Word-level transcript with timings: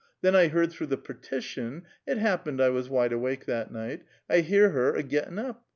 Then 0.21 0.33
1 0.33 0.49
lieard 0.49 0.71
through 0.71 0.87
the 0.87 0.97
partition 0.97 1.83
(it 2.07 2.17
happened 2.17 2.59
I 2.59 2.69
was 2.69 2.89
wide 2.89 3.13
awake 3.13 3.45
that 3.45 3.71
night); 3.71 4.01
1 4.25 4.39
hear 4.45 4.71
her 4.71 4.95
a 4.95 5.03
gittin' 5.03 5.37
up. 5.37 5.63